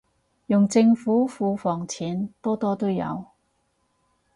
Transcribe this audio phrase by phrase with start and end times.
[0.47, 3.23] 用政府庫房錢，多多都有